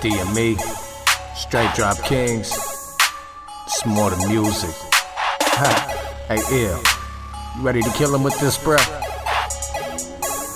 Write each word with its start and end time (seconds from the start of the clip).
DME, 0.00 0.58
Straight 1.36 1.74
Drop 1.74 2.02
Kings. 2.04 2.50
It's 3.66 3.84
more 3.84 4.08
than 4.10 4.30
music. 4.30 4.74
Hey, 6.26 6.40
ill. 6.52 6.80
You 7.56 7.62
ready 7.62 7.82
to 7.82 7.90
kill 7.90 8.14
him 8.14 8.22
with 8.22 8.38
this, 8.40 8.56
bruh? 8.56 8.80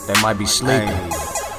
They 0.07 0.21
might 0.23 0.39
be 0.39 0.47
sleeping, 0.47 0.89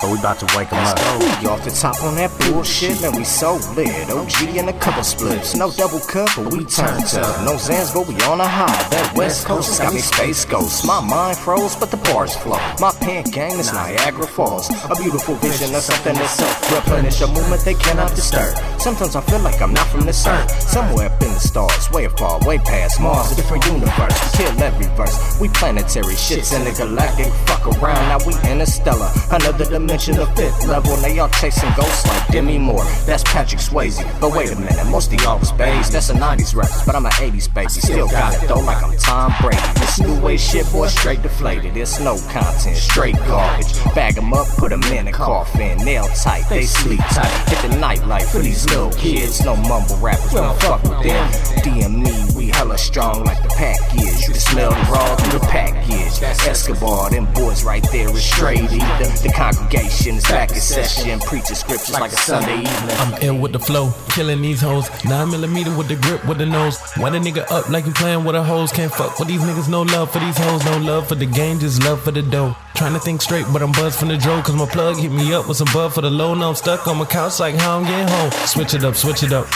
but 0.02 0.12
we 0.12 0.20
about 0.20 0.39
to 0.39 0.47
wake 0.58 0.70
them 0.70 0.84
up. 0.86 0.97
We 1.42 1.47
off 1.47 1.63
the 1.63 1.71
top 1.71 2.01
on 2.03 2.15
that 2.15 2.31
bullshit, 2.40 3.01
man, 3.01 3.15
we 3.15 3.24
so 3.24 3.58
lit. 3.76 4.10
OG 4.10 4.58
and 4.58 4.70
a 4.70 4.78
couple 4.79 5.03
splits, 5.03 5.56
no 5.56 5.71
double 5.71 5.99
cup, 5.99 6.29
but 6.35 6.52
we 6.52 6.65
turned 6.65 7.06
up. 7.15 7.33
No 7.47 7.56
Zans, 7.56 7.94
but 7.94 8.08
we 8.08 8.16
on 8.28 8.42
a 8.42 8.47
high. 8.47 8.67
That 8.89 9.13
West 9.16 9.46
Coast 9.46 9.70
has 9.70 9.79
got 9.79 9.94
me 9.94 9.99
space 9.99 10.46
ghost. 10.46 10.85
My 10.85 10.99
mind 11.02 11.38
froze, 11.38 11.76
but 11.76 11.92
the 11.92 11.97
bars 11.97 12.35
flow. 12.35 12.60
My 12.79 12.92
pen 13.02 13.24
gang 13.26 13.53
is 13.58 13.71
Niagara 13.71 14.28
Falls. 14.28 14.70
A 14.70 14.96
beautiful 15.02 15.35
vision 15.35 15.74
of 15.74 15.81
something 15.81 16.16
that's 16.16 16.31
self 16.31 16.71
replenish, 16.71 17.21
a 17.21 17.27
movement 17.27 17.62
they 17.63 17.75
cannot 17.75 18.13
disturb. 18.16 18.55
Sometimes 18.80 19.16
I 19.16 19.21
feel 19.21 19.39
like 19.39 19.62
I'm 19.62 19.73
not 19.73 19.88
from 19.88 20.02
this 20.02 20.27
earth. 20.27 20.52
Somewhere 20.62 21.07
up 21.09 21.21
in 21.21 21.30
the 21.30 21.39
stars, 21.39 21.89
way 21.91 22.07
far, 22.09 22.39
way 22.45 22.57
past 22.59 22.99
Mars, 22.99 23.31
a 23.31 23.35
different 23.35 23.66
universe. 23.66 24.13
We 24.21 24.43
kill 24.43 24.63
every 24.63 24.88
verse. 24.95 25.39
We 25.39 25.49
planetary 25.49 26.16
shits 26.16 26.55
in 26.55 26.63
the 26.66 26.71
galactic. 26.71 27.31
Fuck 27.48 27.66
around, 27.67 28.03
now 28.09 28.20
we 28.27 28.34
interstellar. 28.52 29.09
Another 29.31 29.66
dimension 29.66 29.84
of 29.91 30.35
fifth 30.35 30.67
level. 30.67 30.94
And 30.94 31.03
they 31.03 31.20
all 31.20 31.30
chasing 31.30 31.70
ghosts 31.75 32.07
like 32.07 32.27
Demi 32.30 32.57
Moore. 32.57 32.84
That's 33.05 33.23
Patrick 33.23 33.62
Swayze. 33.62 33.99
But 34.20 34.35
wait 34.35 34.52
a 34.52 34.55
minute, 34.55 34.85
most 34.88 35.13
of 35.13 35.21
y'all 35.21 35.39
was 35.39 35.52
babes. 35.52 35.91
That's 35.91 36.09
a 36.09 36.13
90s 36.13 36.55
reference, 36.55 36.85
but 36.85 36.95
I'm 36.95 37.05
an 37.05 37.11
80s 37.13 37.53
baby. 37.53 37.70
Still 37.70 38.08
got 38.08 38.34
it 38.34 38.48
though, 38.48 38.59
like 38.59 38.84
I'm 38.84 38.98
Tom 38.98 39.34
Brady. 39.41 39.58
This 39.75 39.99
new 39.99 40.20
way 40.21 40.38
shit, 40.38 40.70
boy, 40.71 40.88
straight 40.88 41.21
deflated. 41.21 41.77
It's 41.77 41.99
no 41.99 42.17
content, 42.30 42.77
straight 42.77 43.16
garbage. 43.27 43.73
Bag 43.94 44.17
'em 44.17 44.34
up, 44.34 44.48
put 44.58 44.71
'em 44.71 44.84
in 44.84 45.08
a 45.08 45.11
coffin. 45.11 45.77
Nail 45.80 46.08
tight, 46.09 46.45
they 46.49 46.66
sleep 46.66 46.99
tight. 47.11 47.31
Hit 47.49 47.61
the 47.70 47.77
nightlife 47.77 48.30
for 48.31 48.39
these 48.39 48.66
little 48.70 48.91
kids. 48.91 49.44
No 49.44 49.55
mumble 49.55 49.97
rappers, 49.97 50.31
we 50.33 50.39
don't 50.39 50.59
fuck 50.61 50.81
with 50.83 51.03
them. 51.03 51.31
DME, 51.63 52.36
we 52.36 52.44
hella 52.56 52.78
strong 52.78 53.23
like 53.25 53.42
the 53.44 53.50
pack 53.50 53.80
is. 53.95 54.22
You 54.28 54.31
can 54.34 54.39
smell 54.39 54.72
the 54.72 54.86
raw 54.92 55.16
through 55.17 55.39
the 55.39 55.45
package. 55.45 56.23
Escobar, 56.48 57.09
them 57.09 57.28
boys 57.34 57.64
right 57.64 57.86
there 57.92 58.09
is 58.09 58.23
straight 58.23 58.64
ether. 58.72 59.12
The 59.25 59.31
congregation 59.36 60.16
is 60.16 60.23
back 60.23 60.52
in 60.52 60.58
session. 60.58 61.20
Preaching 61.20 61.56
scriptures 61.56 62.00
like 62.00 62.14
a 62.14 62.16
Sunday 62.16 62.59
evening. 62.62 62.95
I'm 63.02 63.14
ill 63.22 63.38
with 63.38 63.52
the 63.52 63.59
flow, 63.59 63.92
killing 64.09 64.42
these 64.42 64.62
hoes. 64.62 64.89
Nine 65.03 65.30
millimeter 65.31 65.75
with 65.78 65.89
the 65.89 65.97
grip 65.97 66.25
with 66.25 66.38
the 66.38 66.45
nose. 66.45 66.80
Wind 66.97 67.16
a 67.16 67.20
nigga 67.20 67.44
up 67.52 67.70
like 67.70 67.86
you 67.86 67.94
playing 67.94 68.23
with 68.23 68.36
a 68.36 68.44
hose. 68.44 68.72
Can't 68.72 68.92
fuck 68.92 69.19
with 69.19 69.28
these 69.28 69.42
niggas, 69.42 69.69
no 69.69 69.81
love 69.81 70.12
for 70.12 70.19
these 70.19 70.38
hoes, 70.38 70.64
no 70.66 70.78
love 70.78 71.08
for 71.08 71.16
the 71.16 71.25
game, 71.25 71.59
just 71.59 71.84
love 71.84 72.02
for 72.02 72.12
the 72.12 72.22
dough. 72.22 72.56
Trying 72.75 72.94
to 72.94 73.00
think 73.00 73.22
straight, 73.22 73.45
but 73.52 73.62
I'm 73.62 73.72
buzzed 73.73 74.00
from 74.00 74.09
the 74.09 74.17
dro. 74.17 74.42
Cause 74.42 74.56
my 74.56 74.66
plug 74.66 74.97
hit 74.97 75.12
me 75.12 75.34
up 75.34 75.47
with 75.47 75.58
some 75.58 75.67
bud 75.73 75.94
for 75.94 76.02
the 76.02 76.09
low. 76.09 76.34
Now 76.34 76.50
I'm 76.50 76.56
stuck 76.56 76.88
on 76.88 76.97
my 76.97 77.06
couch 77.06 77.40
like 77.40 77.56
how 77.56 77.78
I'm 77.78 77.86
getting 77.86 78.08
home. 78.08 78.31
Switch 78.31 78.73
it 78.73 78.84
up, 78.84 78.95
switch 78.95 79.23
it 79.23 79.34
up. 79.34 79.47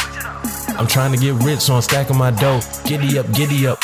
I'm 0.79 0.87
trying 0.87 1.11
to 1.11 1.17
get 1.17 1.33
rich, 1.43 1.59
so 1.59 1.75
I'm 1.75 1.81
stacking 1.81 2.17
my 2.17 2.31
dough. 2.31 2.61
Giddy 2.85 3.19
up, 3.19 3.29
giddy 3.33 3.67
up. 3.67 3.79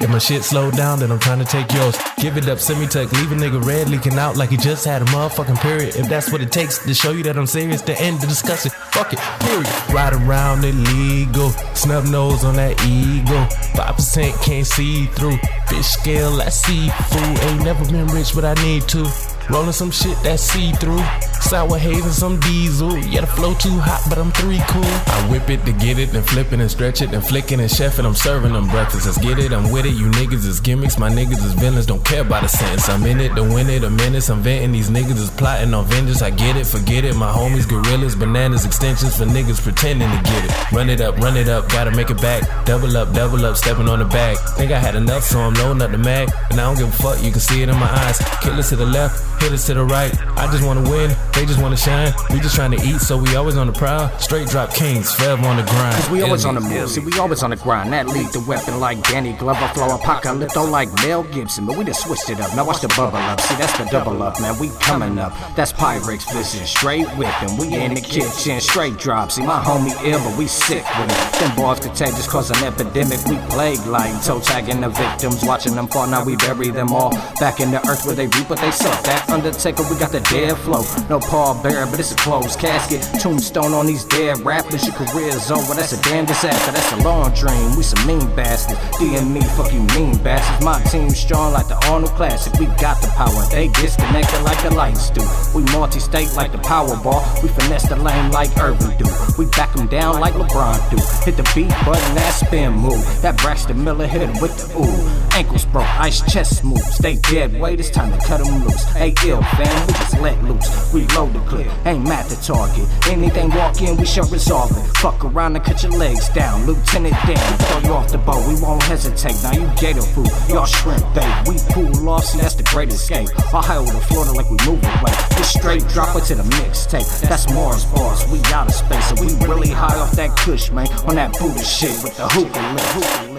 If 0.00 0.10
my 0.10 0.18
shit 0.18 0.42
slowed 0.42 0.76
down, 0.76 0.98
then 0.98 1.12
I'm 1.12 1.20
trying 1.20 1.38
to 1.38 1.44
take 1.44 1.72
yours. 1.72 1.96
Give 2.18 2.36
it 2.36 2.48
up, 2.48 2.58
send 2.58 2.80
me 2.80 2.88
tuck, 2.88 3.12
leave 3.12 3.30
a 3.30 3.36
nigga 3.36 3.64
red 3.64 3.88
leaking 3.88 4.18
out 4.18 4.36
like 4.36 4.50
he 4.50 4.56
just 4.56 4.84
had 4.84 5.02
a 5.02 5.04
motherfucking 5.06 5.60
period. 5.60 5.94
If 5.94 6.08
that's 6.08 6.32
what 6.32 6.42
it 6.42 6.50
takes 6.50 6.84
to 6.84 6.92
show 6.94 7.12
you 7.12 7.22
that 7.22 7.38
I'm 7.38 7.46
serious, 7.46 7.80
to 7.82 7.98
end 8.00 8.20
the 8.20 8.26
discussion. 8.26 8.72
Fuck 8.90 9.12
it, 9.12 9.20
period. 9.38 9.66
Ride 9.94 10.14
around 10.14 10.64
illegal, 10.64 11.50
snub 11.74 12.06
nose 12.06 12.42
on 12.44 12.56
that 12.56 12.72
ego. 12.84 13.46
5% 13.78 14.44
can't 14.44 14.66
see 14.66 15.06
through. 15.06 15.38
Fish 15.68 15.86
scale, 15.86 16.36
that's 16.38 16.56
seafood. 16.56 17.38
Ain't 17.44 17.62
never 17.62 17.84
been 17.84 18.08
rich, 18.08 18.34
but 18.34 18.44
I 18.44 18.54
need 18.64 18.88
to. 18.88 19.08
Rolling 19.48 19.70
some 19.70 19.92
shit 19.92 20.20
that 20.24 20.40
see 20.40 20.72
through. 20.72 21.04
Sour 21.46 21.78
haze 21.78 22.04
and 22.04 22.12
some 22.12 22.40
diesel. 22.40 22.98
Yeah, 22.98 23.20
the 23.20 23.28
flow 23.28 23.54
too 23.54 23.78
hot, 23.78 24.02
but 24.08 24.18
I'm 24.18 24.32
three 24.32 24.58
cool. 24.66 24.82
I 24.82 25.28
whip 25.30 25.48
it 25.48 25.64
to 25.64 25.72
get 25.72 25.96
it, 25.96 26.10
then 26.10 26.24
flip 26.24 26.52
it 26.52 26.58
and 26.58 26.68
stretch 26.68 27.02
it, 27.02 27.12
then 27.12 27.22
flicking 27.22 27.60
and 27.60 27.70
chefing. 27.70 28.04
I'm 28.04 28.16
serving 28.16 28.52
them 28.52 28.66
breakfast. 28.68 29.06
Let's 29.06 29.18
get 29.18 29.38
it, 29.38 29.52
I'm 29.52 29.70
with 29.70 29.86
it. 29.86 29.94
You 29.94 30.10
niggas 30.10 30.44
is 30.44 30.58
gimmicks, 30.58 30.98
my 30.98 31.08
niggas 31.08 31.44
is 31.44 31.54
villains. 31.54 31.86
Don't 31.86 32.04
care 32.04 32.22
about 32.22 32.42
the 32.42 32.48
sentence. 32.48 32.88
I'm 32.88 33.04
in 33.04 33.20
it 33.20 33.36
to 33.36 33.42
win 33.44 33.70
it, 33.70 33.84
a 33.84 33.90
menace. 33.90 34.28
I'm 34.28 34.40
venting. 34.40 34.72
These 34.72 34.90
niggas 34.90 35.20
is 35.20 35.30
plotting 35.30 35.72
on 35.72 35.84
vengeance. 35.84 36.20
I 36.20 36.30
get 36.30 36.56
it, 36.56 36.66
forget 36.66 37.04
it. 37.04 37.14
My 37.14 37.30
homies, 37.30 37.68
gorillas, 37.68 38.16
bananas, 38.16 38.64
extensions 38.64 39.16
for 39.16 39.24
niggas 39.24 39.62
pretending 39.62 40.10
to 40.10 40.22
get 40.24 40.44
it. 40.46 40.72
Run 40.72 40.90
it 40.90 41.00
up, 41.00 41.16
run 41.18 41.36
it 41.36 41.48
up, 41.48 41.68
gotta 41.68 41.92
make 41.92 42.10
it 42.10 42.20
back. 42.20 42.42
Double 42.66 42.96
up, 42.96 43.14
double 43.14 43.46
up, 43.46 43.56
stepping 43.56 43.88
on 43.88 44.00
the 44.00 44.04
bag. 44.04 44.36
Think 44.56 44.72
I 44.72 44.80
had 44.80 44.96
enough, 44.96 45.22
so 45.22 45.38
I'm 45.38 45.54
loading 45.54 45.80
up 45.80 45.92
the 45.92 45.98
mag. 45.98 46.28
And 46.50 46.60
I 46.60 46.64
don't 46.64 46.76
give 46.76 46.88
a 46.88 47.02
fuck, 47.02 47.22
you 47.22 47.30
can 47.30 47.40
see 47.40 47.62
it 47.62 47.68
in 47.68 47.76
my 47.76 47.90
eyes. 48.04 48.18
Killers 48.42 48.70
to 48.70 48.76
the 48.76 48.86
left, 48.86 49.22
hitters 49.40 49.64
to 49.66 49.74
the 49.74 49.84
right. 49.84 50.12
I 50.36 50.50
just 50.50 50.66
wanna 50.66 50.82
win, 50.90 51.14
they 51.36 51.44
just 51.44 51.60
wanna 51.60 51.76
shine. 51.76 52.12
We 52.30 52.40
just 52.40 52.54
trying 52.54 52.72
to 52.72 52.82
eat, 52.82 52.98
so 53.00 53.18
we 53.18 53.36
always 53.36 53.56
on 53.56 53.66
the 53.66 53.72
prowl. 53.72 54.08
Straight 54.18 54.48
drop 54.48 54.72
kings, 54.72 55.14
forever 55.14 55.46
on 55.46 55.58
the 55.58 55.62
grind. 55.62 55.94
Cause 55.94 56.10
we 56.10 56.22
always 56.22 56.44
on 56.44 56.54
the 56.54 56.60
move, 56.60 56.88
see, 56.88 57.00
we 57.00 57.18
always 57.18 57.42
on 57.42 57.50
the 57.50 57.56
grind. 57.56 57.92
That 57.92 58.08
Lethal 58.08 58.42
Weapon 58.42 58.80
like 58.80 59.02
Danny 59.02 59.34
Glover, 59.34 59.68
flow 59.68 59.96
apocalypto 59.96 60.68
like 60.68 60.88
Mel 61.02 61.22
Gibson. 61.24 61.66
But 61.66 61.76
we 61.76 61.84
just 61.84 62.02
switched 62.04 62.30
it 62.30 62.40
up, 62.40 62.56
now 62.56 62.64
watch 62.64 62.80
the 62.80 62.88
bubble 62.88 63.18
up. 63.18 63.40
See, 63.40 63.54
that's 63.56 63.76
the 63.78 63.84
double 63.84 64.22
up, 64.22 64.40
man, 64.40 64.58
we 64.58 64.70
coming 64.80 65.18
up. 65.18 65.32
That's 65.54 65.72
Pyrex 65.72 66.24
vision, 66.32 66.66
straight 66.66 67.06
whipping. 67.18 67.56
We 67.58 67.74
in 67.74 67.94
the 67.94 68.00
kitchen, 68.00 68.60
straight 68.60 68.96
drop. 68.96 69.30
See, 69.30 69.42
my 69.42 69.62
homie 69.62 69.94
ill, 70.04 70.18
but 70.24 70.38
we 70.38 70.46
sick 70.46 70.84
with 70.98 71.10
it. 71.10 71.38
Them 71.38 71.54
bars 71.56 71.80
contagious, 71.80 72.26
cause 72.26 72.50
an 72.50 72.64
epidemic. 72.64 73.22
We 73.26 73.36
plague 73.50 73.84
like 73.86 74.24
toe 74.24 74.40
tagging 74.40 74.80
the 74.80 74.88
victims, 74.88 75.44
watching 75.44 75.74
them 75.74 75.86
fall. 75.88 76.06
Now 76.06 76.24
we 76.24 76.36
bury 76.36 76.70
them 76.70 76.92
all 76.92 77.10
back 77.38 77.60
in 77.60 77.70
the 77.70 77.86
earth 77.88 78.06
where 78.06 78.14
they 78.14 78.26
reap 78.26 78.48
what 78.48 78.58
they 78.60 78.70
sow. 78.70 78.90
That 79.02 79.28
Undertaker, 79.28 79.82
we 79.90 79.98
got 79.98 80.12
the 80.12 80.20
dead 80.20 80.56
flow. 80.58 80.82
No 81.10 81.20
Paul 81.26 81.60
Bear, 81.62 81.86
but 81.86 81.98
it's 81.98 82.12
a 82.12 82.16
closed 82.16 82.58
casket. 82.58 83.02
Tombstone 83.20 83.72
on 83.72 83.86
these 83.86 84.04
dead 84.04 84.40
rappers. 84.40 84.86
Your 84.86 84.94
career's 84.94 85.50
over. 85.50 85.74
That's 85.74 85.92
a 85.92 86.02
damn 86.02 86.24
disaster. 86.24 86.72
That's 86.72 86.92
a 86.92 86.96
long 87.02 87.32
dream. 87.34 87.76
We 87.76 87.82
some 87.82 88.06
mean 88.06 88.34
bastards. 88.34 88.78
DME, 88.98 89.44
fuck 89.56 89.72
you 89.72 89.82
mean 89.98 90.16
bastards. 90.22 90.64
My 90.64 90.80
team's 90.84 91.18
strong 91.18 91.52
like 91.52 91.68
the 91.68 91.76
Arnold 91.86 92.12
Classic. 92.12 92.52
We 92.58 92.66
got 92.80 93.00
the 93.02 93.08
power. 93.08 93.42
They 93.50 93.68
disconnected 93.68 94.42
like 94.42 94.62
the 94.62 94.70
lights 94.74 95.10
do. 95.10 95.22
We 95.54 95.62
multi-state 95.72 96.34
like 96.34 96.52
the 96.52 96.58
Powerball. 96.58 97.42
We 97.42 97.48
finesse 97.48 97.88
the 97.88 97.96
lane 97.96 98.30
like 98.30 98.56
Irving 98.58 98.96
do. 98.98 99.06
We 99.38 99.46
back 99.50 99.74
them 99.74 99.86
down 99.88 100.20
like 100.20 100.34
LeBron 100.34 100.78
do. 100.90 100.96
Hit 101.24 101.36
the 101.36 101.48
beat 101.54 101.74
button, 101.84 102.14
that 102.14 102.30
spin 102.30 102.74
move. 102.74 103.04
That 103.22 103.36
Braxton 103.38 103.82
Miller 103.82 104.06
hit 104.06 104.22
him 104.22 104.40
with 104.40 104.56
the 104.56 104.78
ooh. 104.78 105.25
Ankles 105.36 105.66
broke, 105.66 106.00
ice 106.00 106.22
chest 106.32 106.60
smooth. 106.60 106.80
Stay 106.80 107.16
dead 107.16 107.60
weight, 107.60 107.78
it's 107.78 107.90
time 107.90 108.10
to 108.10 108.26
cut 108.26 108.42
them 108.42 108.64
loose. 108.64 108.84
Hey, 108.94 109.12
ill 109.26 109.42
fam, 109.42 109.86
we 109.86 109.92
just 109.92 110.18
let 110.18 110.42
loose. 110.42 110.94
Reload 110.94 111.34
the 111.34 111.40
clip, 111.40 111.70
ain't 111.84 112.08
mad 112.08 112.24
to 112.30 112.40
target. 112.40 112.88
Anything 113.06 113.50
walk 113.50 113.82
in, 113.82 113.98
we 113.98 114.06
shall 114.06 114.26
resolve 114.30 114.70
it. 114.70 114.82
Fuck 114.96 115.22
around 115.26 115.54
and 115.54 115.62
cut 115.62 115.82
your 115.82 115.92
legs 115.92 116.30
down. 116.30 116.64
Lieutenant 116.64 117.14
Dan, 117.26 117.58
throw 117.58 117.80
you 117.80 117.92
off 117.92 118.10
the 118.10 118.16
boat, 118.16 118.48
we 118.48 118.58
won't 118.62 118.82
hesitate. 118.84 119.36
Now 119.42 119.52
you 119.52 119.70
gator 119.76 120.00
food, 120.00 120.30
y'all 120.48 120.64
shrimp 120.64 121.04
bait. 121.14 121.28
We 121.46 121.56
cool 121.70 122.08
off, 122.08 122.24
see 122.24 122.38
that's 122.40 122.54
the 122.54 122.62
great 122.62 122.88
escape. 122.88 123.28
Ohio 123.52 123.84
to 123.84 124.00
Florida 124.08 124.32
like 124.32 124.48
we 124.48 124.56
move 124.64 124.82
away. 124.82 125.12
This 125.36 125.52
straight 125.52 125.86
drop 125.88 126.16
it 126.16 126.24
to 126.28 126.36
the 126.36 126.44
mixtape. 126.44 127.28
That's 127.28 127.52
Mars 127.52 127.84
bars, 127.84 128.26
we 128.32 128.40
out 128.54 128.68
of 128.68 128.74
space. 128.74 129.04
So 129.10 129.14
we 129.20 129.34
really 129.46 129.68
high 129.68 129.98
off 129.98 130.12
that 130.12 130.34
kush, 130.38 130.70
man. 130.70 130.88
On 131.04 131.14
that 131.16 131.38
Buddha 131.38 131.62
shit 131.62 131.92
with 132.02 132.16
the 132.16 132.26
hookah 132.26 133.34
lip. 133.34 133.35